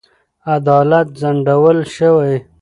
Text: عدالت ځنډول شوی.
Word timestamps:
عدالت 0.55 1.07
ځنډول 1.21 1.77
شوی. 1.95 2.35